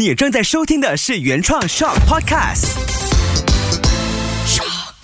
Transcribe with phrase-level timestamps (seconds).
[0.00, 2.70] 你正在收听的是原创 Shock Podcast。
[4.46, 4.94] Shock，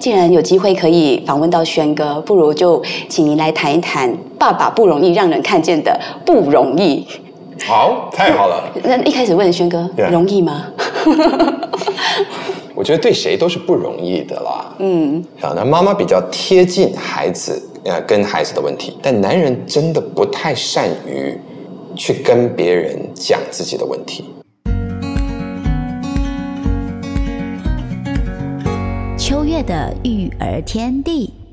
[0.00, 7.06] 既然有机会可以访问到轩哥，不如就请您来谈一谈“爸爸不容易”让人看见的不容易。
[7.66, 8.72] 好，太好了。
[8.82, 10.64] 那一开始问轩哥容易吗？
[12.74, 14.74] 我觉得对谁都是不容易的啦。
[14.78, 21.38] 嗯，啊，那妈妈比较贴近孩子，呃，跟孩子的问题，但男人真的不太善于
[21.94, 24.24] 去跟别人讲自己的问题。
[29.62, 31.45] 的育儿天地。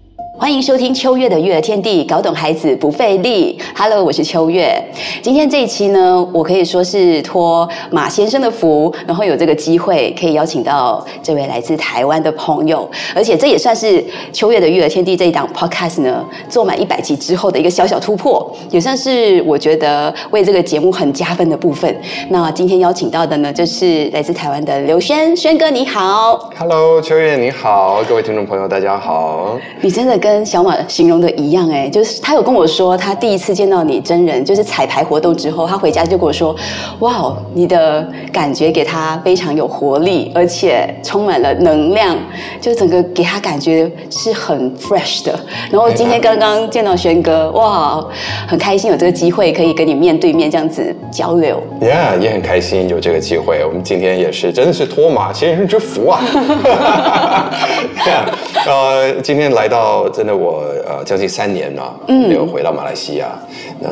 [0.44, 3.58] 欢迎收听秋月的育儿天地，搞懂孩子不费力。
[3.74, 4.78] Hello，我是秋月。
[5.22, 12.86] 今天这一期呢，我可以说是托马先生的福，然后有这个机会可以邀请到这位来自台湾的朋友，
[13.16, 21.96] 而且这也算是秋月的育儿天地这一档 podcast 呢做满一百集之后的一个小小突破，也算是我觉得为这个节目很加分的部分。
[22.28, 26.52] 那今天邀请到的呢，就是来自台湾的刘轩，轩哥你好。
[26.60, 29.58] Hello，秋月你好，各位听众朋友大家好。
[29.80, 36.56] 你真的跟小马形容的一样哎，就是他有跟我说，他第一次见到你真人，就是彩排活动之后，他回家就跟我说，
[37.00, 42.16] 哇，哦你的感觉给他非常有活力，而且充满了能量，
[42.62, 45.38] 就整个给他感觉是很 fresh 的。
[45.70, 48.06] 然后今天刚刚见到轩哥，哇，
[48.48, 51.62] 很开心有这个机会可以跟你面对面这样子交流。
[51.82, 53.64] Yeah，也很开心有这个机会。
[53.66, 56.22] 我们今天也是真的是托马先生之福啊！
[58.06, 58.26] yeah,
[58.66, 63.38] 呃，今天来到真的我呃将近三年了，嗯，没有回到马来西亚。
[63.82, 63.90] 那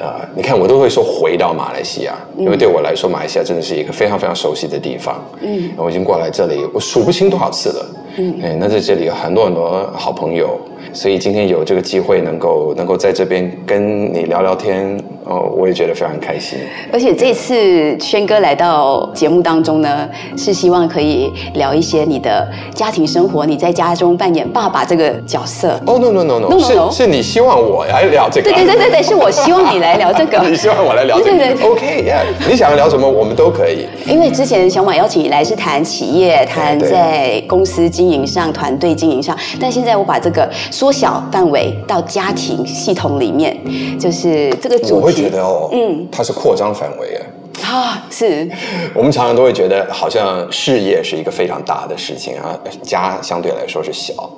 [0.00, 5.22] 呃，你看我都会说回到马来西亚，因为对我来说，马来西亚真的是一个非常非常熟悉的地方。
[5.42, 7.86] 嗯，我已经过来这里，我数不清多少次了。
[8.16, 10.58] 嗯，哎，那在这里有很多很多好朋友，
[10.92, 16.58] 所以今天有这个机会能够能够在这边跟你聊聊天，哦，我也觉得非常开心。
[16.92, 25.80] 而且这次轩哥来到节目当中呢，是希望可以聊一些你的家庭生活，你在家中扮演爸爸这个角色。
[25.86, 28.50] 哦、no no no No, 是是你希望我来聊这个？
[28.50, 30.38] 对对对对对，是我希望你来聊这个。
[30.48, 31.38] 你希望我来聊这个？
[31.38, 33.86] 对对对 OK，yeah，你想要聊什么，我们都可以。
[34.06, 43.56] 因为之前小马邀请你来是谈企业，谈在公司经营上、团队经营上，但现在我把这个缩小范围到家庭系统里面，
[43.96, 44.92] 就是这个主题。
[44.94, 47.20] 我会觉得哦，嗯嗯，它是扩张范围哎。
[47.62, 48.50] 啊，是
[48.92, 54.28] 我们常常都会觉得，好像事业是一个非常大的事情啊，家相对来说是小，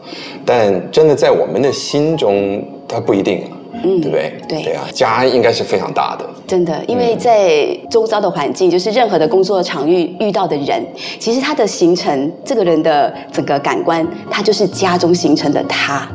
[0.44, 4.34] 但真的在我们的心中，它不一定啊，嗯，对不对？
[4.48, 6.25] 对对啊，家应该是非常大的。
[6.47, 10.84] 真的，因为在周遭的环境，就是任何的工作场域遇到的人，
[11.19, 16.06] 其实他的形成，这个人的整个感官，他就是家中形成的他。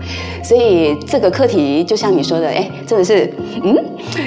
[0.43, 3.31] 所以这个课题，就像你说的，哎，真的是，
[3.63, 3.75] 嗯，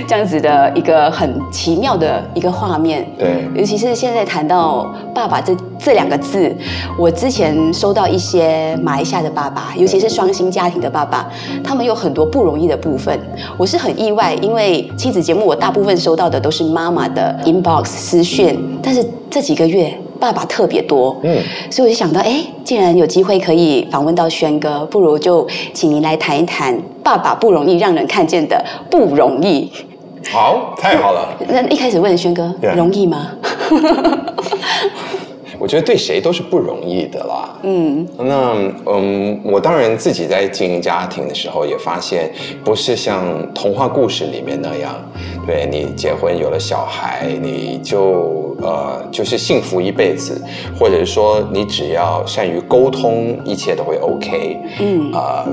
[0.06, 3.04] 这样子的一个很奇妙的一个画面。
[3.18, 6.54] 对尤其是现在谈到“爸爸”这这两个字，
[6.98, 11.28] 我之前收到一些马来西亚的爸爸，尤其是双薪家庭的爸爸，
[11.64, 13.18] 他们有很多不容易的部分。
[13.56, 19.92] 我是很意外，因为亲子节目我大部分收到的都是妈妈的 inbox 私讯，但是这几个月。
[20.20, 29.70] 爸爸特别多，嗯嗯，所以我就想到，哎，既然有机会可以访问到轩哥，不如就请您来谈一谈“爸爸不容易”让人看见的不容易。
[30.30, 31.28] 好，太好了。
[31.48, 33.32] 那一开始问轩哥容易吗？
[35.58, 37.58] 我觉得对谁都是不容易的啦。
[37.62, 38.54] 嗯，那
[38.86, 42.30] 嗯，我当然自己在经营家庭的时候也发现，
[42.64, 44.94] 不是像童话故事里面那样，
[45.46, 50.40] 对你结婚有了小孩，你就呃就是幸福一辈子，
[50.78, 54.58] 或者是说你只要善于沟通，一切都会 OK。
[54.80, 55.46] 嗯，啊、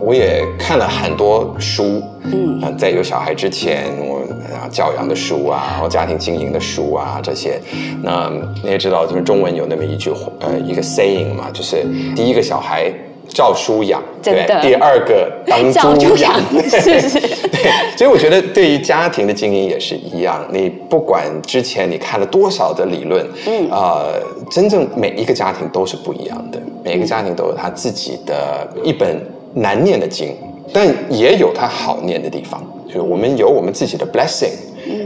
[0.00, 2.02] 我也看了很多书。
[2.32, 4.20] 嗯、在有小孩之前，我
[4.54, 7.60] 啊教养的书啊，然后家庭经营的书啊这些，
[8.02, 8.30] 那
[8.62, 11.84] 你也知道，就是中文有那么一句话呃一个 saying 嘛，就是
[12.14, 12.92] 第一个小孩
[13.28, 17.20] 照书养，对第二个当 照猪猪养养， 是是。
[17.48, 24.20] 对，所以我觉得对于家庭的经营也是一样，你不管之前你看了多少的理论，嗯，呃，
[24.50, 29.20] 真正每一个家庭都是不一样的，每一个家庭都有他自己的一本
[29.54, 30.36] 难念的经，
[30.72, 34.52] 但也有它好念的地方，就是我们有我们自己的 blessing。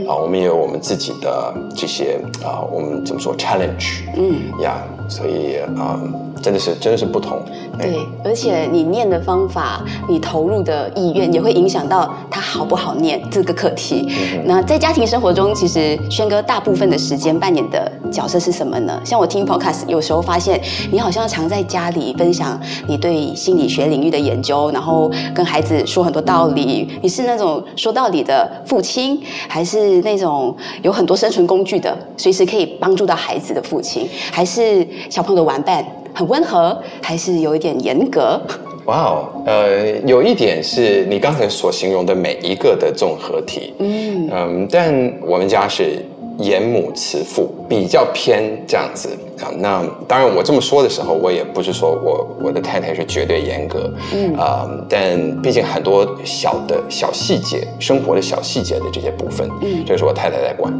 [0.07, 4.03] 啊，我们也有我们自己的这些啊，我们怎么说 challenge？
[4.15, 5.99] 嗯呀所以啊、
[6.41, 7.41] 真的是真的是不同。
[7.79, 14.07] 哎对，而且你念的方法，你投入的意愿，也会影响到他好不好念这个课题。
[14.45, 19.01] 那在家庭生活中，其实轩哥大部分的时间扮演的角色是什么呢？
[19.03, 20.61] 像我听 podcast，有时候发现
[20.91, 26.87] 你好像常在家里分享你对心理学领域的研究，然后跟孩子说很多道理。
[27.01, 38.39] 你是那种说道理的父亲，还是是那种有很多生存工具的，随时可以帮助到孩子的父亲，还是小朋友的玩伴，很温和，还是有一点严格？
[38.85, 46.03] 哇哦，呃，有一点是你刚才所形容的每一个的综合体，嗯嗯，但我们家是
[46.43, 49.09] 严母慈父，比较偏这样子
[49.39, 49.49] 啊。
[49.57, 60.71] 那当然，我这么说的时候，我也不是说我我的太太是绝对严格，嗯啊，但毕竟很多小的小细节，生活的小细节的这些部分，嗯，这是我太太在管。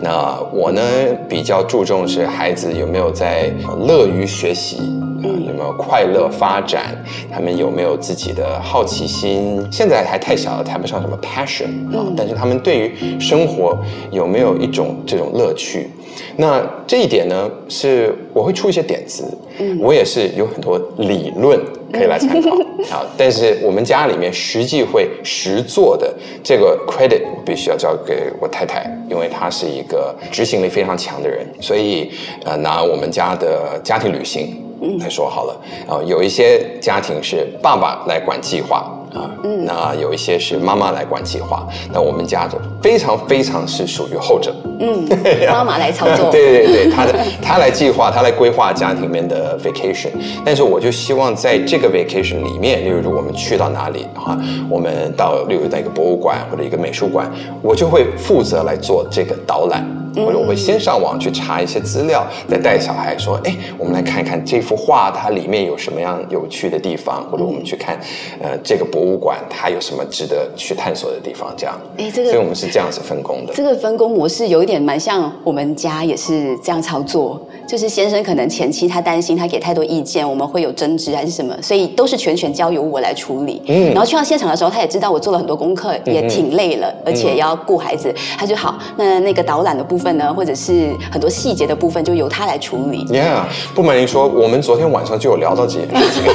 [0.00, 0.82] 那我呢，
[1.28, 3.52] 比较注重是孩子有没有在
[3.86, 4.78] 乐于学习。
[5.20, 6.96] 嗯，有没有快乐发展？
[7.28, 9.60] 他们有没有自己的好奇心？
[9.68, 12.06] 现在还太小了，谈不上什么 passion 啊。
[12.16, 13.76] 但是他们对于生活
[14.12, 15.88] 有没有一种这种乐趣？
[16.36, 19.24] 那这一点呢，是我会出一些点子。
[19.58, 21.60] 嗯，我也是有很多理论
[21.92, 22.50] 可以来参考
[22.94, 23.06] 啊。
[23.16, 26.12] 但是我们家里面实际会实做的
[26.42, 31.46] 这个 credit，我必须要交给我太太，因为她是一个执行力非常强的人。
[31.60, 32.10] 所以
[32.44, 34.64] 呃，拿我们家的家庭旅行。
[35.00, 39.64] 来说好了，啊，有一些家庭是爸爸来管计划啊，嗯。
[39.64, 45.06] 那有一些是妈妈来管计划，那我们家就非常非常是属于后者，嗯，
[45.50, 50.10] 妈妈来操作， 对对对，她的 她来计划，她来规划家庭里面的 vacation，
[50.44, 54.38] 但是我就希望在这个 vacation 里面，例如我们去到哪里哈，
[54.68, 57.30] 我们到例如在一个博物馆或者一个美术馆，
[57.62, 59.86] 我就会负责来做这个导览。
[60.24, 67.24] 或者我会先上网去查一些资料，再带小孩说：“哎，我们来看看这幅画，它里面有什么样有趣的地方？
[67.30, 67.98] 或者我们去看，
[68.40, 71.52] 呃，这个博物馆它有什么值得去探索的地方？
[71.56, 73.52] 这样，哎，这个，所以我们是这样子分工的。
[73.54, 77.40] 这个分工模式有一点蛮像我们家也是这样操作。
[77.66, 83.60] 就是先生可能前期他担心他给太多意见，我们会有争执还是什么，所以都是全权交由我来处理。
[83.66, 88.78] 嗯，然后去到现场的时候，他也知道我做了很多功课，也挺累了，而且要顾孩子，他就好。
[88.96, 93.04] 那那个导览的部分呢，或者是很多细节的部分，就由他来处理。
[93.06, 93.42] Yeah，
[93.74, 96.22] 不瞒您说，我们昨天晚上就有聊到这件事情。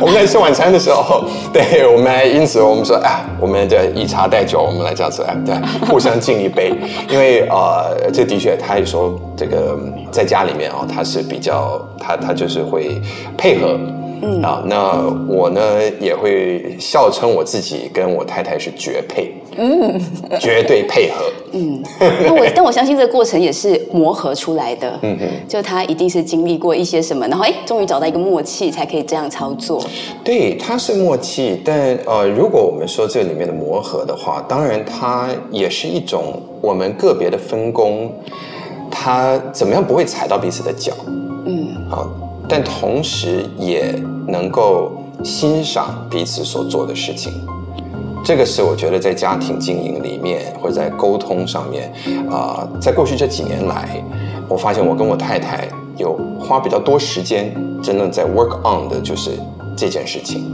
[0.00, 5.54] 我们在吃晚餐的时候， 对，我们还因此我们说，哎，我们的以茶代酒，我们来这样子，对，
[5.88, 6.72] 互相敬一杯，
[7.10, 9.18] 因为呃，这的确，他也说。
[9.38, 9.78] 这个
[10.10, 13.00] 在家里面啊，他是比较他他就是会
[13.36, 13.78] 配合，
[14.22, 15.60] 嗯啊，那我呢
[16.00, 20.00] 也会笑称我自己跟我太太是绝配，嗯，
[20.40, 21.82] 绝对配合，嗯，
[22.24, 29.82] 那我但我相信这个过程也是磨合出来的，嗯嗯，就他一定是经历过一些什么，然后哎，终于找到一个默契，才可以这样操作。
[30.24, 38.12] 对，他是默契，但呃，如果我们说这里面的磨合的话，当然它也是一种我们个别的分工。
[38.90, 40.94] 他怎么样不会踩到彼此的脚？
[41.44, 42.10] 嗯，好，
[42.48, 43.94] 但同时也
[44.26, 44.92] 能够
[45.22, 47.32] 欣赏彼此所做的事情。
[48.24, 51.92] 这个是我觉得在家庭经营里面，或者在沟通上面，
[52.30, 54.02] 啊，在过去这几年来，
[54.48, 59.32] 我发现我跟我太太有花比较多时间，真的在 work on 的就是
[59.76, 60.44] 这件事情。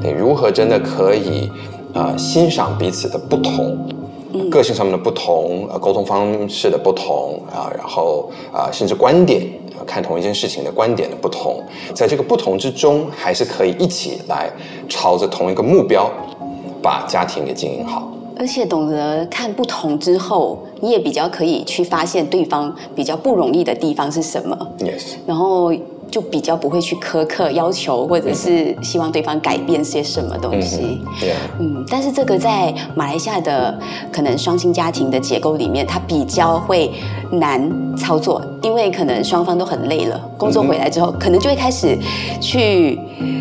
[0.00, 1.50] 对，如何真的可以
[1.92, 3.88] 啊欣赏彼此的不同。
[4.48, 9.42] 个性上面的不同，呃，沟通方式的不同啊，然后啊，甚至观点，
[9.86, 11.62] 看同一件事情的观点的不同，
[11.94, 14.50] 在这个不同之中，还是可以一起来
[14.88, 16.10] 朝着同一个目标，
[16.82, 18.12] 把家庭给经营好。
[18.36, 24.56] 而且懂得看不同之后，你也比较可以去发现对方比较不容易的地方是什么。
[24.78, 25.16] Yes。
[25.26, 25.72] 然后。
[26.10, 31.00] 就比较不会去苛刻要求，或者是希望对方改变些什么东西。
[31.60, 33.78] 嗯，但是这个在马来西亚的
[34.10, 36.90] 可能双亲家庭的结构里面，它比较会
[37.30, 41.96] 难操作，因为可能双方都很累了，工作回来之后，可能就会开始
[42.40, 42.98] 去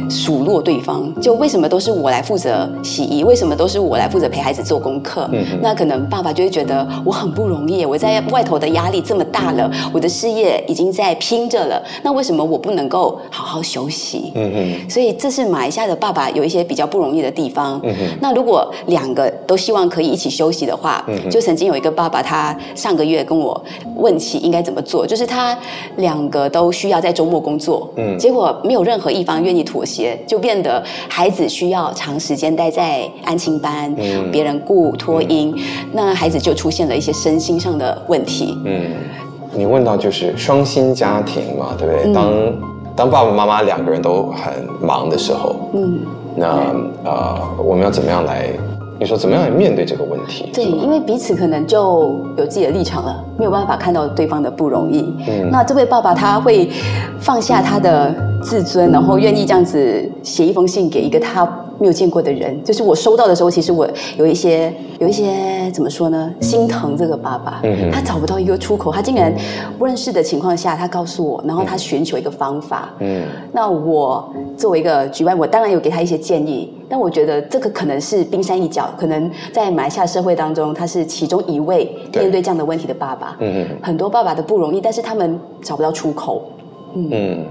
[0.09, 5.27] 数落对方，就为什么都是我来负责洗衣，为什么都是我来负责陪孩子做功课？
[5.61, 12.59] 那可能爸爸就会觉得我很不容易，我在外头的压力这么大了，我的事业已经在拼着了，那为什么我？
[12.59, 17.81] 不能够好好休息，嗯嗯，所以这是马来西亚的爸爸有一些比较不容易的地方。
[18.19, 23.63] 那如果两个都希望可以一起休息的话，嗯，就曾经有一个爸爸，他上个月跟我
[23.95, 25.57] 问起应该怎么做，就是他
[25.97, 35.55] 两个都需要在周末工作，嗯，结果没有任何一方愿意妥协，就变得孩子需要长时间待在安亲班，嗯，别人雇托婴，
[35.91, 38.91] 那孩子就出现了一些身心上的问题，嗯。
[39.51, 42.13] 你问到就是双薪家庭嘛，对不对？
[42.13, 42.31] 当
[42.95, 46.01] 当爸爸妈妈两个人都很忙的时候，嗯，
[46.35, 46.47] 那
[47.03, 48.47] 呃，我们要怎么样来
[48.99, 50.51] 你说怎么样来面对这个问题？
[50.53, 54.99] 对，因为彼此可能就有自己的立场了，没有办法看到对方的不容易。
[55.29, 56.69] 嗯那这位爸爸他会
[57.19, 61.45] 放下他的自尊，然后愿意这样子写一封信给一个他
[61.79, 62.61] 没有见过的人。
[62.63, 67.61] 就是我收到的时候，其实我有一些有一些怎么说呢，心疼这个爸爸。
[67.63, 69.33] 嗯哼他找不到一个出口，他竟然
[69.77, 72.89] 不认识的情况下，他告诉我，然后他寻求一个方法。
[72.99, 83.28] 嗯那我作为一个局外，我当然有给他一些建议，但我觉得这个可能是冰山一角，可能在马来西亚社会当中，他是其中一位面对这样的问题的爸爸。
[83.39, 86.51] 嗯嗯很多爸爸的不容易，但是他们找不到出口。
[86.95, 87.45] 嗯，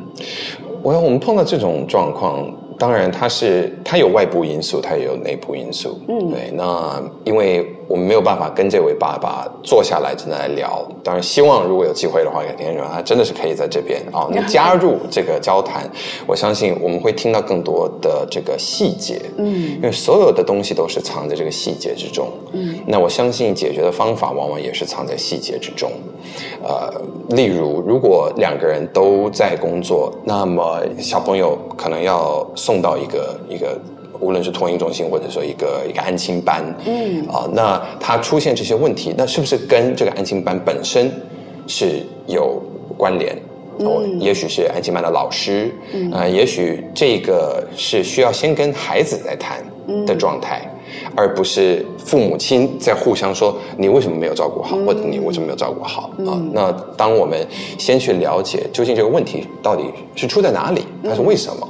[0.83, 2.45] 我我们碰到这种状况，
[2.79, 5.99] 当然它是它有外部因素，它也有内部因素。
[6.09, 15.91] 嗯对，那因为我们没有办法跟这位爸爸坐下来真的来聊，当然希望如果有机会的话，改天让他真的是可以在这边啊， 那加入这个交谈，
[16.27, 19.21] 我相信我们会听到更多的这个细节。
[19.39, 22.29] 嗯因为所有的东西都是藏在这个细节之中。
[22.53, 25.91] 嗯，那我相信解决的方法往往也是藏在细节之中。
[26.63, 26.93] 呃，
[27.31, 33.81] 例如，如果两个人都在工作，那么小朋友可能要送到一个一个。
[34.21, 37.27] 无论是托婴中心，或者说一个一个安亲班，嗯。
[37.29, 41.11] 啊、那他出现这些问题，那是不是跟这个安亲班本身
[41.67, 42.63] 是有
[42.97, 43.37] 关联？
[43.81, 49.65] 哦，也许是安亲班的老师，嗯，呃，也许这个是需要先跟孩子在谈
[50.05, 50.69] 的状态，
[51.15, 56.11] 而不是父母亲在互相说你为什么没有照顾好，或者你为什么没有照顾好？
[56.27, 57.47] 啊、那当我们
[57.79, 61.69] 先去了解究竟这个问题到底是出在哪里，它是为什么？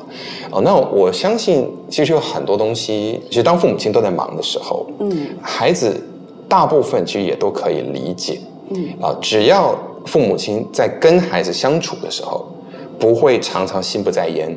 [0.51, 6.03] 哦，那我相信其实有很多东西，其实当父母亲都在忙的时候，嗯，孩子
[6.49, 8.89] 大部分其实也都可以理解，嗯。
[9.01, 12.47] 啊，只要父母亲在跟孩子相处的时候，
[12.99, 14.57] 不会常常心不在焉，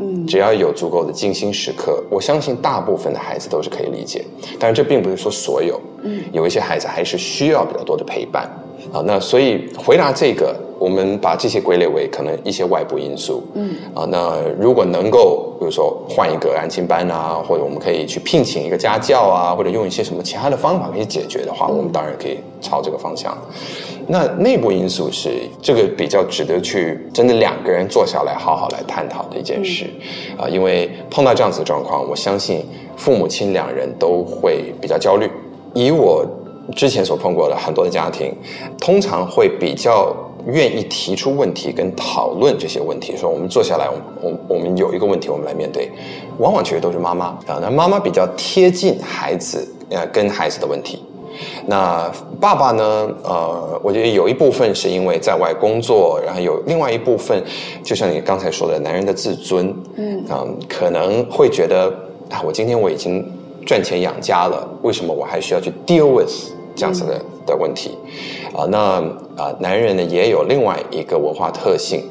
[0.00, 4.24] 嗯，只要有足够的静心时刻，我相信大部分的孩子都是可以理解。
[4.58, 8.50] 但是，这并不是说所有，嗯，有一些孩子还是需要比较多的陪伴
[8.92, 9.02] 啊。
[9.04, 14.06] 那所以回答这个，我们把这些归类为可能一些外部因素，嗯啊。
[14.10, 23.36] 那如果能够，比如说换一个安亲班啊，或者我们可以去聘请一个家教啊，或者用一些什么其他的方法可以解决的话，我们当然可以朝这个方向。
[24.06, 25.30] 那内部因素是
[25.62, 29.84] 这个比较值得去真的两个人坐下来好好来探讨的一件事
[30.36, 32.64] 啊、因为碰到这样子的状况，我相信
[32.96, 35.30] 父母亲两人都会比较焦虑。
[35.74, 36.26] 以我
[36.72, 38.34] 之前所碰过的很多的家庭，
[38.78, 40.14] 通常会比较
[40.46, 45.90] 愿意提出问题跟讨论这些问题，说我们坐下来，我我我们有一个问题，我们来面对。
[46.38, 51.04] 往往其实都是妈妈啊，那妈妈比较贴近孩子，呃，跟孩子的问题。
[51.66, 53.08] 那爸爸呢？
[53.22, 57.42] 呃，我觉得有一部分是因为在外工作，然后有另外一部分，
[57.82, 60.22] 就像你刚才说的，男人的自尊，嗯
[60.68, 61.86] 可能会觉得
[62.28, 63.24] 啊，我今天我已经
[63.64, 66.30] 赚钱养家了，为什么我还需要去 deal with
[66.80, 67.98] 这样子的、的问题？
[68.56, 69.02] 啊、那
[69.36, 72.02] 啊、男人呢也有另外一个文化特性，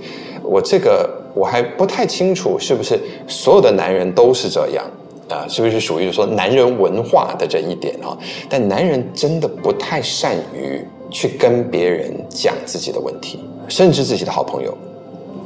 [0.44, 4.86] 我这个我还不太清楚是不是所有的男人都是这样。
[5.30, 8.18] 啊、是不是属于说男人文化的这一点啊？
[8.50, 14.76] 但男人真的不太善于去跟别人讲自己的问题，甚至自己的好朋友。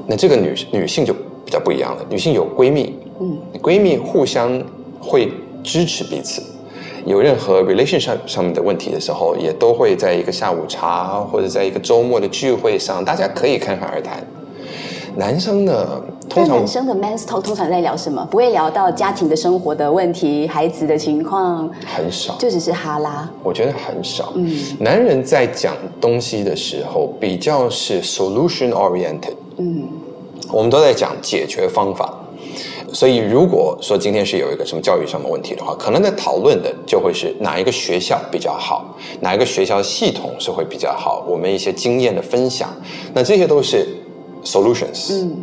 [0.07, 1.13] 那这个女女性就
[1.45, 4.63] 比较不一样了，女性有闺蜜，嗯，闺蜜互相
[5.01, 5.29] 会
[5.61, 6.41] 支持彼此，
[7.05, 14.25] 有任何 relationship 上面的问题的时候，也都会在一个下午茶或者在一个周末的聚会上，大家可以侃侃而谈。
[15.15, 18.27] 男生呢，通常男生的 man talk 通常在聊什么？
[18.31, 23.29] 不会聊到家庭的生活的问题、孩子的情况，很少，就只是哈拉。
[23.43, 24.31] 我觉得很少。
[24.35, 29.35] 嗯，男人在讲东西的时候比较是 solution oriented。
[29.57, 29.87] 嗯，
[30.51, 32.11] 我们都在讲解决方法。
[32.93, 42.69] 所以，如果说今天是有一个什么教育上的问题的话，可能在讨论的就会是哪一个学校比较好，哪一个学校的系统是会比较好，我们一些经验的分享，
[43.13, 43.87] 那这些都是
[44.43, 45.11] solutions。
[45.11, 45.35] 嗯，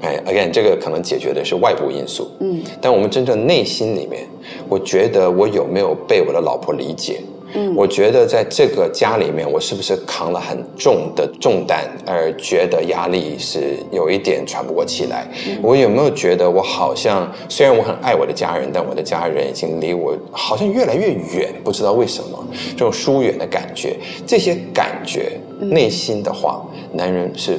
[0.00, 2.30] 哎，again，这个可能解决的是外部因素。
[2.40, 4.26] 嗯，但我们真正内心里面，
[4.66, 7.20] 我觉得我有没有被我的老婆理解？
[7.56, 15.26] 嗯，我觉得在这个家里面，我是不是扛了很重的重担，而觉得压力是有一点喘不过气来？
[15.62, 23.96] 我有没有觉得我好像虽然我很爱我的家人，但我的家人已经离我好像越来越远，不知道为什么这种疏远的感觉，
[24.26, 27.58] 这些感觉内心的话，男人是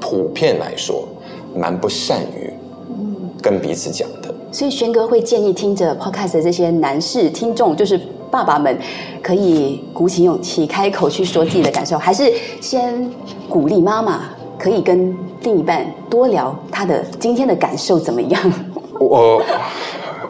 [0.00, 1.06] 普遍来说
[1.54, 2.52] 蛮不善于
[3.40, 4.34] 跟彼此讲的。
[4.52, 8.78] 所以轩哥会建议听着 podcast 的这些男士听众，就是爸爸们，
[9.22, 13.10] 可以鼓起勇气开口去说自己的感受，还是先
[13.48, 14.22] 鼓励妈妈
[14.58, 18.40] 可以跟另一半多聊他的今天的感受怎么样？
[19.00, 19.42] 我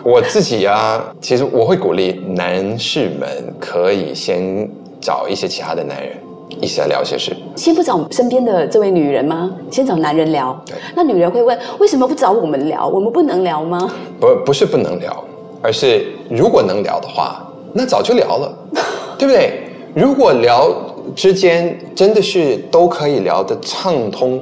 [0.02, 3.28] 我自己啊，其实我会鼓励男士们
[3.60, 4.66] 可以先
[5.00, 6.16] 找一些其他的男人
[6.60, 7.36] 一起来聊些事。
[7.54, 9.50] 先不找身边的这位女人吗？
[9.70, 10.58] 先找男人聊。
[10.64, 12.88] 对那女人会问：为什么不找我们聊？
[12.88, 13.92] 我们不能聊吗？
[14.18, 15.22] 不不是不能聊，
[15.60, 18.58] 而是如果能聊的话，那早就聊了，
[19.18, 19.62] 对不对？
[19.94, 20.70] 如果聊
[21.16, 24.40] 之间真的是都可以聊得畅通，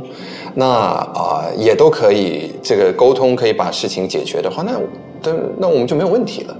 [0.54, 4.72] 那啊、也都可以这个沟通，可以把事情解决的话，那
[5.22, 6.56] 那那我们就没有问题了。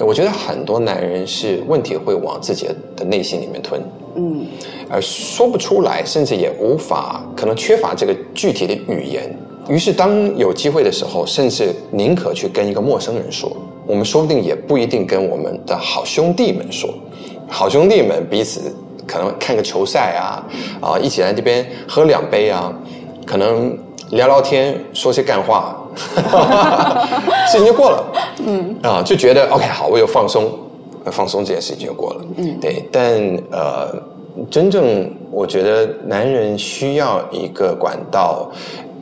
[0.00, 3.80] 我觉得很多男人是问题会往自己的内心里面吞，
[4.16, 4.44] 嗯，
[4.90, 9.32] 而说不出来，甚至也无法，可能缺乏这个具体的语言。
[9.68, 13.56] 于是，当有机会的时候，甚至宁可去跟一个陌生人说。
[13.92, 16.88] 我们说不定也不一定跟我们的好兄弟们说，
[17.46, 18.74] 好兄弟们彼此
[19.06, 20.40] 可能看个球赛啊，
[20.80, 22.72] 啊，一起来这边喝两杯啊，
[23.26, 23.78] 可能
[24.12, 25.76] 聊聊天，说些干话，
[27.52, 28.02] 事情就过了。
[28.46, 30.50] 嗯，啊，就觉得 OK，好，我有放松，
[31.10, 32.24] 放松这件事情就过了。
[32.38, 33.12] 嗯，对，但
[33.50, 33.94] 呃，
[34.50, 38.50] 真正我觉得男人需要一个管道，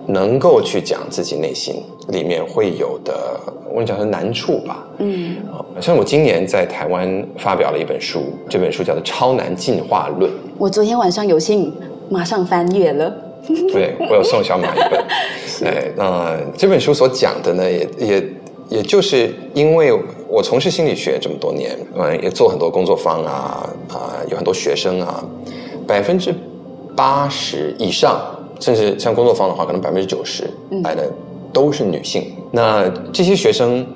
[0.07, 3.39] 能够去讲自己内心里面会有的，
[3.69, 4.87] 我跟你讲是难处吧。
[4.99, 10.31] 嗯，啊，像我今年在台湾发表了一本书，这本书叫做《超难进化论》。
[10.59, 11.73] 我昨天晚上有幸
[12.09, 13.13] 马上翻阅了。
[13.73, 15.05] 对，我有送小马一本。
[15.61, 18.29] 对，那这本书所讲的呢，也也
[18.69, 19.93] 也就是因为
[20.29, 25.25] 我从事心理学这么多年，嗯，也做很多工作坊啊啊，有很多学生啊，
[25.87, 26.35] 百分之
[26.95, 28.21] 八十以上，
[28.61, 30.45] 甚至像工作坊的话，可能百分之九十
[30.83, 31.11] 来的
[31.53, 32.33] 都是女性。
[32.51, 33.87] 那这些学生，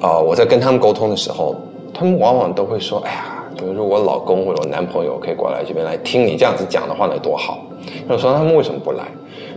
[0.00, 1.54] 啊、我在跟他们沟通的时候，
[1.92, 7.64] 他们往往都会说：“哎呀，比如说我老公或者我男朋友可以过来这边来听你这样子讲的话，那多好。”
[8.08, 9.04] 我说他们为什么不来？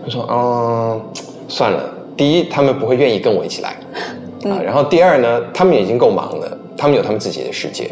[0.03, 1.01] 他说：“嗯，
[1.48, 3.77] 算了，第一，他们不会愿意跟我一起来
[4.50, 7.91] 啊，然后第二呢，他们已经够忙了，他们有他们自己的世界。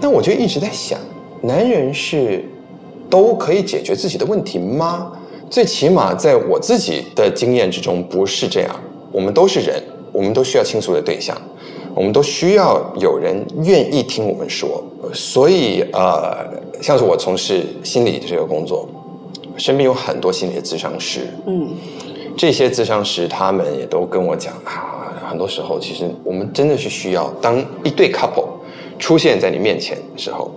[0.00, 0.98] 那我就一直在想，
[1.42, 2.44] 男人是
[3.08, 5.12] 都可以解决自己的问题吗？
[5.50, 8.70] 最起码在我自己的经验之中不是这样。
[9.12, 11.36] 我们都是人，我们都需要倾诉的对象，
[11.96, 14.82] 我们都需要有人愿意听我们说。
[15.12, 16.46] 所以呃，
[16.80, 18.88] 像是我从事心理这个工作，
[19.56, 21.70] 身边有很多心理的咨商师，嗯，
[22.36, 28.46] 这些咨商师他们也都跟我讲啊，很多时候其实我们真的是需要，当一对 couple
[29.00, 30.52] 出现在你面前的时候，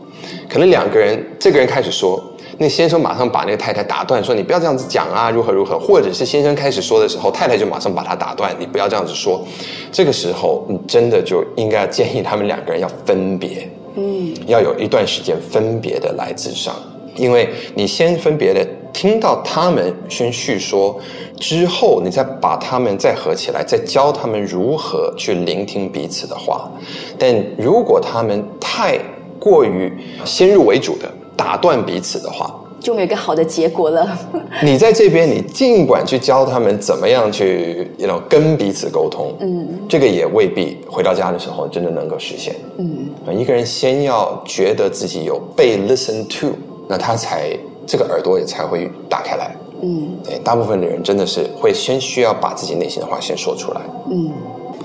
[0.47, 2.23] 可能两个人，这个人开始说，
[2.57, 9.43] 那先生马上把那个太太打断，说你不要这样子讲啊，如何如何，或者是先生开始说的时候，太太就马上把他打断，你不要这样子说。
[9.91, 16.75] 这个时候，你真的就应该建议他们两个人要分别，嗯，要有一段时间分别的来自上，
[17.15, 20.99] 因为你先分别的听到他们先叙说
[21.39, 26.71] 之后，你再把他们再合起来，再教他们如何去聆听彼此的话。
[27.17, 28.99] 但如果他们太
[29.39, 29.91] 过于
[30.23, 34.17] 先入为主的打断彼此的话，就没有一个好的结果了。
[34.61, 46.53] 你在这边，你尽管去教他们怎么样去，you know, 跟彼此沟通，嗯，这个也未必回到家的时候真的能够实现，嗯，一个人先要觉得自己有被 listen to，
[46.87, 53.81] 那他才这个耳朵也才会打开来，嗯，对，大部分的人真的是会先需要把自己内心的话先说出来，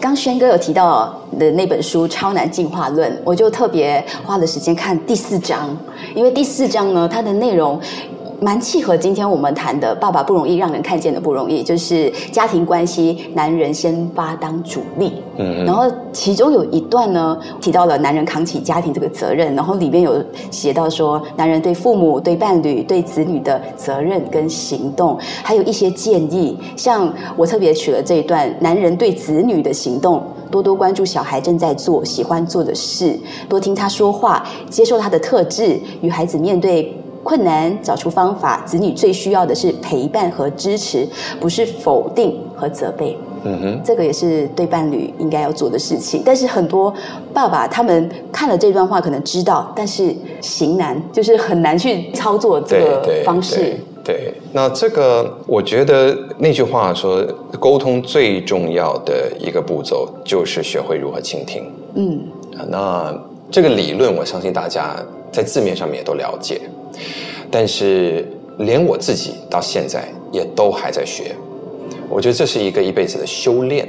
[0.00, 5.76] 刚轩哥有提到的那本书《超难进化论》，我就特别花了时间看第四章，
[6.14, 7.80] 因为第四章呢，它的内容。
[8.40, 15.14] 蛮契合今天我们谈的“爸爸不容易，让人看见的不容易”，就是家庭关系，男人先发当主力。
[15.36, 26.56] 嗯，然后其中有一段呢，提到了男人扛起家庭这个责任，然后里面有写到说，男人对父母、对伴侣、对子女的责任跟行动，还有一些建议。
[26.76, 30.22] 像我特别取了这一段，男人对子女的行动。
[30.50, 33.14] 多多关注小孩正在做、喜欢做的事，
[33.50, 36.90] 多听他说话，接受他的特质，与孩子面对
[37.22, 38.62] 困难找出方法。
[38.66, 41.06] 子女最需要的是陪伴和支持，
[41.40, 43.16] 不是否定和责备。
[43.44, 46.22] 嗯哼，这个也是对伴侣应该要做的事情。
[46.24, 46.92] 但是很多
[47.32, 53.56] 爸爸他们看了这段话，可能知道，但是行难，就是很难去操作这个方式。
[53.56, 57.22] 对对，那这个我觉得那句话说，
[57.60, 61.70] 沟通最重要的一个步骤就是学会如何倾听。
[61.94, 62.20] 嗯，
[62.56, 64.96] 啊那这个理论，我相信大家
[65.30, 66.60] 在字面上面也都了解，
[67.50, 68.26] 但是
[68.58, 71.34] 连我自己到现在也都还在学。
[72.08, 73.88] 我觉得这是一个一辈子的修炼，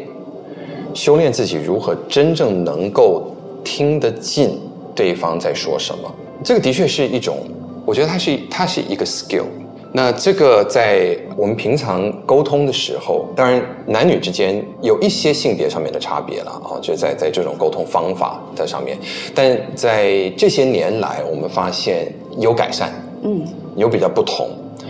[0.93, 4.59] 修炼自己如何真正能够听得进
[4.93, 6.13] 对方在说什么。
[6.43, 7.37] 这个的确是一种，
[7.85, 9.45] 我觉得它是它是一个 skill，
[9.91, 18.97] 那这个在我们平常沟通的时候，当然男女之间有一些性别上面的差别了啊，就在在这种沟通方法在上面，
[19.33, 22.91] 但在这些年来，我们发现有改善，
[23.23, 23.43] 嗯，
[23.75, 24.49] 有比较不同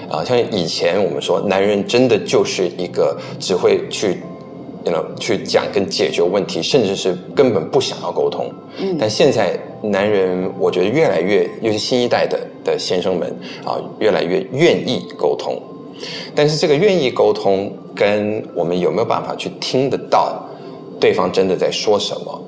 [0.09, 4.17] 啊，像以前我们说男人真的就是一个只会去。
[4.85, 8.49] you know 去讲跟解决问题，甚至是根本不想要沟通。
[8.77, 13.27] 嗯，但现在男人，我觉得越来越，尤其新一代的的先生们
[13.65, 15.61] 啊，越来越愿意沟通。
[16.33, 20.43] 但是这个愿意沟通，跟我们有没有办法去听得到
[20.99, 22.41] 对方真的在说什么，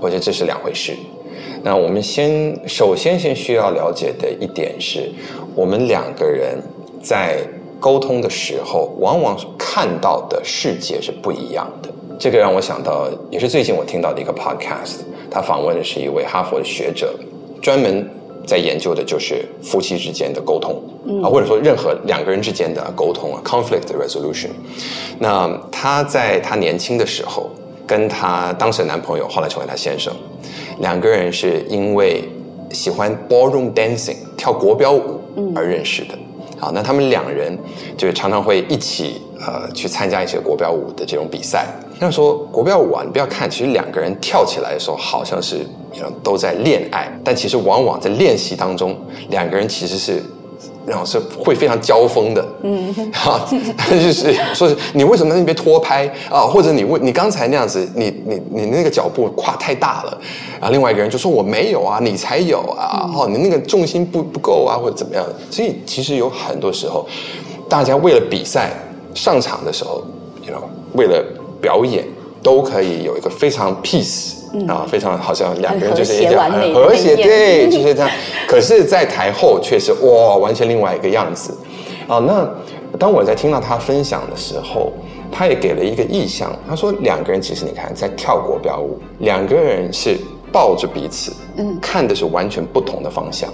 [0.00, 0.94] 我觉得这是两回事。
[1.62, 5.10] 那我们先首先先需要了解的一点是，
[5.54, 6.58] 我们两个人
[7.02, 7.38] 在。
[7.80, 11.90] 沟通的时候，往往看到的世界是不一样的。
[12.18, 17.14] 这个让我想到，也是最近我听到的一个 podcast，他访问的是一位哈佛的学者，
[17.60, 18.08] 专门
[18.46, 20.82] 在研究的就是夫妻之间的沟通
[21.22, 24.50] 啊，或者说任何两个人之间的沟通啊，conflict resolution。
[25.18, 27.50] 那她在她年轻的时候，
[27.86, 30.14] 跟她当时的男朋友，后来成为她先生，
[30.80, 32.28] 两个人是因为
[32.70, 35.20] 喜欢 ballroom dancing 跳国标舞
[35.54, 36.14] 而认识的。
[36.58, 37.58] 好，那他们两人
[37.96, 41.66] 就是常常会一起呃去参加一些国标舞的这种比赛。
[41.98, 45.66] 那说国标舞啊，你不要看，其实两个人跳起来的时候好像是
[46.22, 48.96] 都在恋爱，但其实往往在练习当中，
[49.30, 50.22] 两个人其实是。
[50.86, 53.40] 然后是会非常交锋的，嗯，哈，
[53.90, 56.42] 就是说是你为什么在那边拖拍啊？
[56.42, 60.18] 或者你为你刚才那样子，你你你那个脚步跨太大了，
[60.60, 65.24] 然后另外一个人就说我没有啊，你才有啊，哦，你那个重心不不够啊，或者怎么样？
[65.50, 67.06] 所以其实有很多时候，
[67.68, 68.70] 大家为了比赛
[69.14, 70.04] 上场的时候
[70.46, 70.62] ，you know，
[70.94, 71.24] 为了
[71.60, 72.04] 表演，
[72.42, 74.43] 都可以有一个非常 peace。
[74.68, 78.10] 啊，非常好像两个人就是一样很和谐，对，就是这样。
[78.46, 81.56] 可是，在台后却是哇，完全另外一个样子。
[82.06, 82.48] 啊，那
[82.98, 84.92] 当我在听到他分享的时候，
[85.32, 86.54] 他也给了一个意向。
[86.68, 90.16] 他说，两个人其实你看，在跳国标舞，两个人是
[90.52, 93.50] 抱着彼此，嗯，看的是完全不同的方向。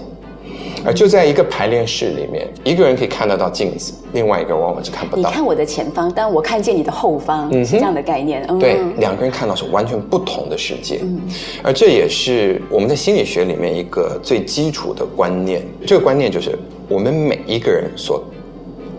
[0.84, 5.28] 而就在一个排练室里面，一个人可以看得到镜子，另外一个往往是看不到。
[5.28, 8.46] 你看我的前方，但我看见你的后方，是这样的概念。
[8.58, 11.00] 对，两个人看到是完全不同的世界。
[11.02, 11.20] 嗯
[11.62, 15.62] 而这也是我们在心理学里面一个最基础的观念。
[15.86, 18.24] 这个观念就是，我们每一个人所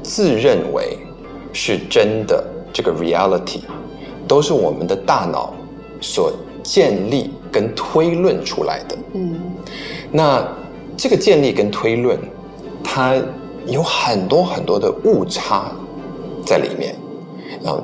[0.04, 0.98] 自认为
[1.52, 3.62] 是真的这个 reality，
[4.28, 5.54] 都是我们的大脑
[6.00, 8.98] 所建立跟推论出来的。
[9.13, 9.36] 嗯，
[10.12, 10.48] 那。
[11.02, 12.16] 这个建立跟推论，
[12.84, 13.16] 它
[13.66, 15.72] 有很多很多的误差
[16.46, 16.96] 在里面。
[17.66, 17.84] 啊，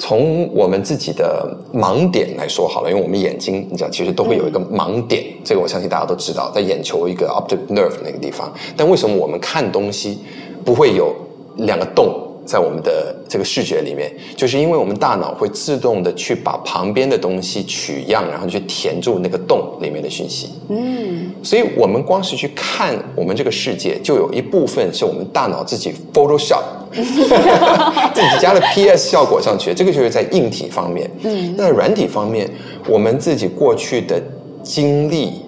[0.00, 8.52] 从我们自己的盲点来说好了，因为我们眼睛，你知道，其实都会有一个盲点，这个我相信大家都知道，在眼球一个 optic nerve 那个地方。
[8.76, 10.18] 但为什么我们看东西
[10.64, 11.14] 不会有
[11.58, 12.20] 两个洞？
[12.46, 20.50] 在我们的这个视觉里面，就是因为我们大脑会自动的去把旁边的东西取样，然后去填住那个洞里面的讯息。
[20.68, 26.62] 嗯，所以我们光是去看我们这个世界，就有一部分是我们大脑自己 Photoshop
[26.94, 29.74] 自己加了 PS 效果上去。
[29.74, 31.10] 这个就是在硬体方面。
[31.24, 32.48] 嗯，那软体方面，
[32.88, 34.22] 我们自己过去的
[34.62, 35.42] 经历、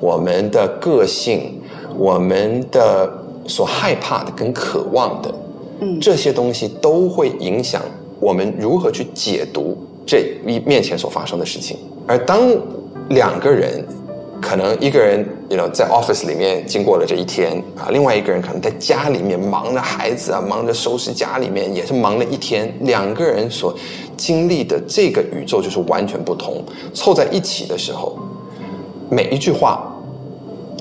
[0.00, 1.58] 我们的个性、
[1.96, 3.10] 我们的
[3.46, 5.34] 所害怕的跟渴望的。
[6.00, 7.82] 这些东西都会影响
[8.20, 11.76] 我们如何去解读这一面前所发生的事情。
[12.06, 12.40] 而当
[13.08, 13.84] 两个人，
[14.40, 22.72] 可能一个人，you know，在 office 里面经过了这一天啊，另外一个人可能在家里面忙着孩子啊，忙着收拾家里面，也是忙了一天。
[22.80, 23.72] 两个人所
[24.16, 26.64] 经历的这个宇宙就是完全不同。
[26.92, 28.18] 凑在一起的时候，
[29.08, 29.92] 每一句话，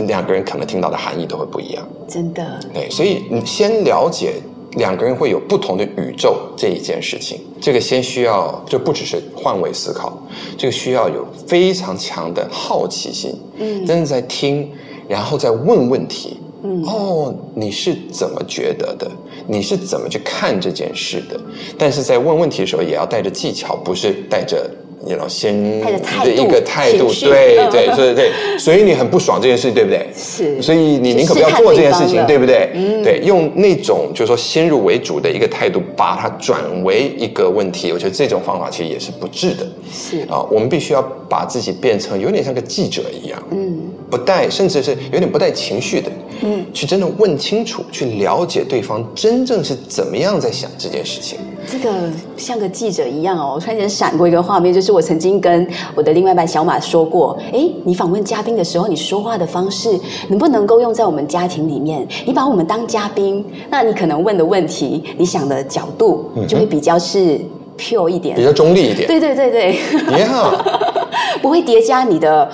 [0.08, 1.88] 两个人可能听到的含义都会不一样。
[2.08, 2.60] 真的。
[2.74, 4.34] 对，所以你先了解。
[4.78, 10.22] 两个人会有不同的宇宙这一件事情，这个先需要就不只是换位思考，
[10.58, 14.72] 这个需要有非常强的好奇心，嗯，真的在听，
[15.08, 19.12] 然后再问问题，嗯，哦，你是怎么觉得的？
[19.48, 21.40] 你是怎么去看这件事的？
[21.78, 24.70] 但是在问问题的时候，也要带着技巧，不是带着。
[25.04, 30.08] 你要先的一个态度，对对对对，所以你很不爽这件事，对不对？
[30.16, 32.70] 是，所以你宁可不要做这件事情，对不对？
[32.74, 39.66] 嗯对，用那种就是说先入为主的一个态度，把它转为一个问题，我觉得这种方法其实也是不智的。
[39.92, 46.12] 是啊，我们必须要把自己变成有点像个记者一样，嗯，不带甚至是有点不带情绪的
[46.42, 51.38] 嗯，去真的问清楚，去了解对方真正是怎么样在想这件事情。
[51.68, 59.90] 这个像个记者一样哦，我突然间闪过一个画面，就是我曾经跟我的另外一半小马说过，哎，你访问嘉宾的时候，你说话的方式
[60.28, 62.08] 能不能够用在我们家庭里面？
[62.26, 67.40] 你把我们当嘉宾，那你可能问的问题，你想的角度就会比较是
[67.78, 69.08] pure 一点，比较中立一点。
[69.08, 70.52] 对对对对，你好，
[71.42, 72.50] 不会叠加你的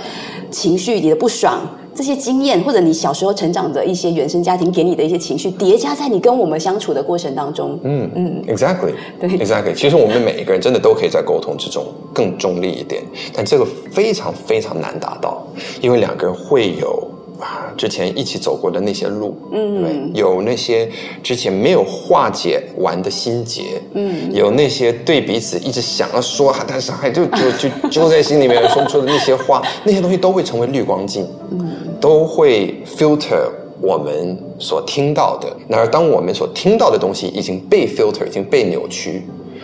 [0.52, 1.62] 情绪，你的不爽。
[1.98, 7.80] 这些经验，或者你小时候成长的一些原生家庭给你的一些情绪，叠加在你跟我们相处的过程当中。
[7.84, 9.74] 嗯嗯，exactly，对，exactly。
[9.74, 11.84] 其实我们每一个人真的都可以在沟通之中
[12.14, 13.02] 更中立一点，
[13.34, 15.44] 但这个非常非常难达到，
[15.82, 17.10] 因为两个人会有。
[17.40, 20.90] 啊，之前一起走过的那些路，嗯，对，有那些
[21.22, 33.50] 之前没有化解完的心结，嗯，有那些对彼此一直想要说，但是还就就就揪在心里面说不出的那些话，那些东西都会成为滤光镜，嗯，都会 filter
[33.82, 35.48] 我们所听到的。
[35.68, 39.24] 然而，当我们所听到的东西已经被 filter，已经被扭曲，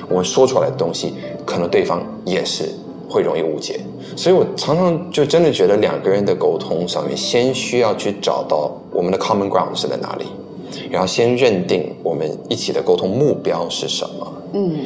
[0.10, 1.14] 我们说出来的东西，
[1.46, 2.70] 可能对方也是。
[3.10, 3.80] 会容易误解，
[4.16, 10.26] 所以我常常就真的觉得两个人的沟通上面，先需要去找到我们的 common ground 是在哪里，
[10.90, 14.78] 然后先认定我们一起的沟通目标是什么，嗯，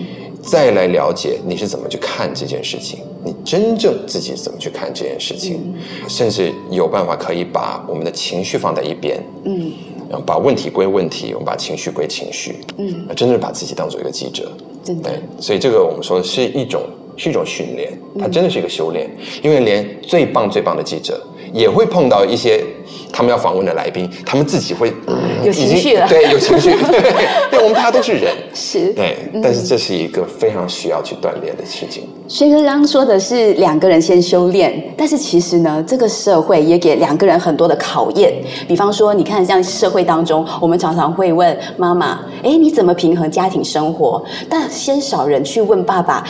[0.48, 5.76] 再来了解你是怎么去看这件事情，你真正自己怎么去看这件事情，
[6.08, 9.72] 甚至有办法可以把我们的情绪放在一边，嗯，
[10.10, 14.52] 然后把问题归问题，我们把情绪归情绪，嗯，真的把自己当做一个记者，
[14.86, 16.82] 对，所以这个我们说是一种。
[17.20, 19.10] 是一种训练，它真的是一个修炼，
[19.42, 21.20] 因为连最棒最棒的记者
[21.52, 22.64] 也会碰到一些
[23.12, 24.94] 他们要访问的来宾，他们自己会
[25.44, 26.72] 有情绪了，对，有情绪，
[27.50, 32.04] 对，我们大家都是人，是，对，但是这是一个非常需要去锻炼的事情。
[32.28, 38.34] 薛哥刚刚说的是两个人先修炼，但是其实呢，这个社会也给两个人很多的考验。
[38.68, 46.24] 比方说，你看，像社会当中，我们常常会问妈妈：“哎，你怎么平衡家庭生活？”但先少人去问爸爸。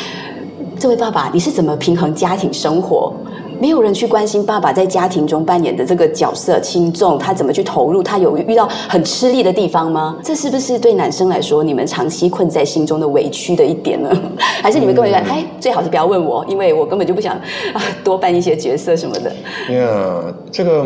[0.80, 3.12] 这位爸爸，你是怎么平衡家庭生活？
[3.60, 8.02] 没有人去关心爸爸在家庭中扮演的这个角色轻重，他怎么去投入？
[8.04, 10.18] 他有遇到很吃力的地方吗？
[10.24, 14.10] 这是不是对男生来说，你们长期困在心中的委屈的一点呢？
[14.62, 17.36] 还是你们根本觉得，哎，最好是不要问我，因为我根本就不想
[17.74, 19.32] 啊多扮一些角色什么的。
[19.74, 20.86] 呀，这个。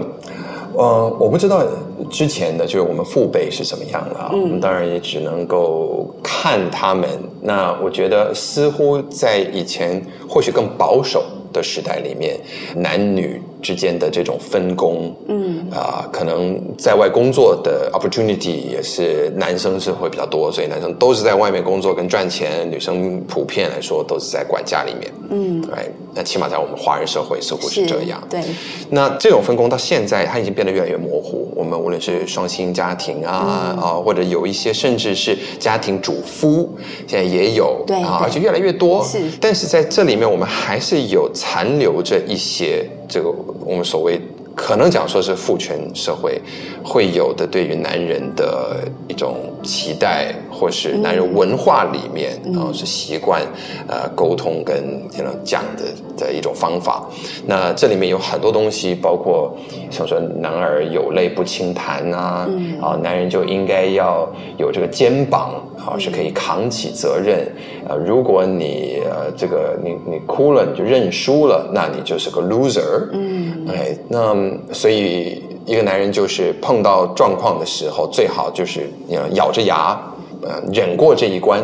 [0.74, 1.62] 呃，我不知道
[2.10, 7.10] 之前的就是我们父辈是什么样啊，我们当然也只能够看他们。
[7.42, 12.40] 那我觉得似乎在以前或许更保守的时代里面，
[12.76, 13.42] 男女。
[13.62, 15.52] 之间的这种分工，嗯。
[15.72, 28.42] 啊，可能在外工作的 opportunity 也是男生是会比较多，所以男生都是在外面工作跟赚钱，女生普遍来说都是在管家里面，嗯，对，那起码在我们华人社会似乎是这样，对。
[28.90, 36.70] 那这种分工到现在它已经变得越来越模糊，我们无论是双薪家庭啊啊，或者有一些甚至是家庭主夫，
[37.08, 39.20] 现在也有，对啊，而且越来越多，是。
[39.40, 42.86] 但是在这里面，我们还是有残留着一些。
[43.12, 43.30] 这个
[43.66, 44.20] 我们所谓
[44.56, 46.42] 可能讲说是父权社会
[46.82, 53.42] 会有的对于男人的一种期待，或是男人文化里面啊是习惯
[53.88, 57.10] 呃沟通跟这种讲的的一种方法。
[57.48, 59.58] 那这里面有很多东西，包括
[59.90, 62.48] 像说男儿有泪不轻弹啊，
[62.80, 65.56] 啊男人就应该要有这个肩膀。
[65.82, 67.52] 啊，是可以扛起责任。
[67.90, 73.10] 呃，如果你呃这个你你哭了，你就认输了，那你就是个 loser。
[73.14, 74.36] 嗯，哎，那
[74.72, 80.00] 所以一个男人就是碰到状况的时候，最好就是咬咬着牙，
[80.42, 81.62] 呃，忍过这一关。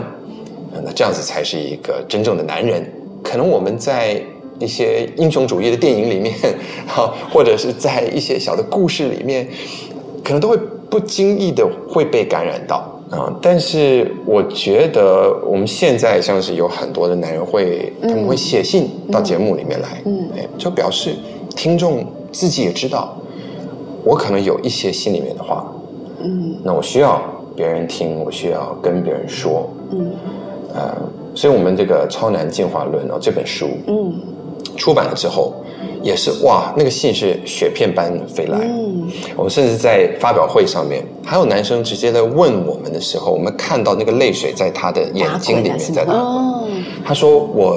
[0.84, 2.86] 那这样子才是一个真正的男人。
[3.24, 4.22] 可能我们在
[4.60, 6.34] 一些英雄主义的电影里面，
[6.88, 9.48] 哈， 或者是在一些小的故事里面，
[10.24, 10.58] 可能都会
[10.90, 12.94] 不经意的会被感染到。
[13.10, 13.34] 啊！
[13.42, 21.16] 但是我觉得我们现在像是有很多的男人会，他们会写信到节目里面来，嗯，就表示
[21.56, 23.18] 听众自己也知道，
[24.04, 25.66] 我可能有一些心里面的话，
[26.22, 27.22] 嗯，那我需要
[27.58, 30.12] 别人听，我需要跟别人说，嗯，
[30.74, 30.96] 呃，
[31.36, 34.13] 所以我们这个《超男进化论》哦这本书，嗯，
[34.78, 35.54] 出版了之后。
[36.04, 38.60] 也是哇，那个信是雪片般飞来。
[38.62, 46.84] 嗯，我们甚至在发表会上面，还有男生直接在问我们的时候，我们看到那个泪水在他的眼睛里面在打滚。
[47.04, 47.76] 他说：“我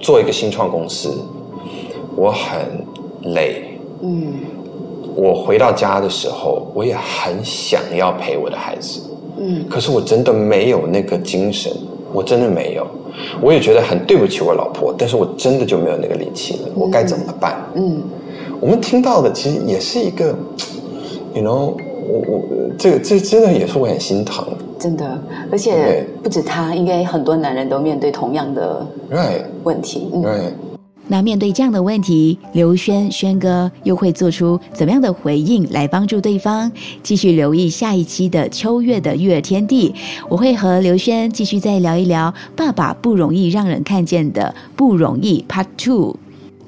[0.00, 1.16] 做一个新创公司，
[2.16, 2.84] 我很
[3.32, 3.64] 累。
[4.02, 4.34] 嗯，
[5.20, 9.00] 我回到家的时候，我也很想要陪我的孩子。
[9.36, 11.72] 嗯，可是我真的没有那个精神，
[12.12, 12.86] 我真的没有。”
[13.42, 17.56] 我也觉得很对不起我老婆，但是我真的就没有那个力气了，我该怎么办？
[17.74, 18.00] 嗯，
[18.60, 20.26] 我们听到的其实也是一个
[21.34, 21.74] ，you know，
[22.06, 22.42] 我我
[22.78, 24.46] 这个这真的也是我很心疼。
[24.78, 25.18] 真的，
[25.50, 30.08] 而且不止他，应该很多男人都面对同样的 Right 问题。
[30.22, 30.52] 对。
[31.08, 36.70] 那面对这样的问题，刘轩轩哥又会做出怎么样的回应来帮助对方？
[37.02, 39.94] 继续留意下一期的秋月的育儿天地，
[40.28, 46.16] 我会和刘轩继续再聊一聊爸爸不容易让人看见的不容易 Part Two。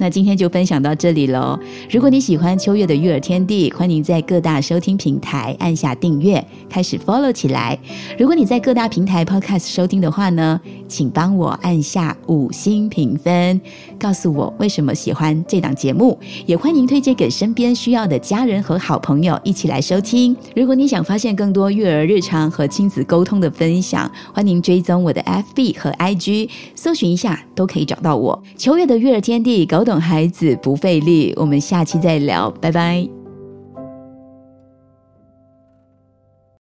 [0.01, 1.61] 那今天就分享到这里喽。
[1.91, 7.79] 如果你喜欢秋月的育儿天地，欢迎在各大收听平台按下订阅，开始 follow 起来。
[8.19, 10.59] 如果你在各大平台 podcast 收听的话呢，
[10.89, 13.61] 请帮我按下五星评分，
[13.99, 20.35] 告诉我为什么喜欢这档节目，也欢迎推荐给身边需要的家人和好朋友一起来收听。
[20.57, 28.43] 如果你想发现更多育儿日常和亲子沟通的分享，欢迎追踪我的 FB 和 IG，搜寻一下都可以找到我。
[28.57, 31.35] 秋月的育儿天地，搞懂孩子不费力。
[31.37, 33.19] 我们下期再聊，拜拜。